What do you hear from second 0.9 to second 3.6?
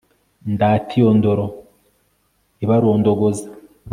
iyo ndoro ibarondogoza